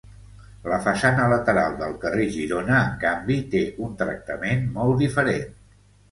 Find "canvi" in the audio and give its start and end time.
3.03-3.37